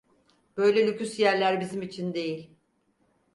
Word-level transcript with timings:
Böyle 0.57 0.87
lüküs 0.87 1.19
yerler 1.19 1.61
bizim 1.61 1.81
için 1.81 2.13
değil! 2.13 2.49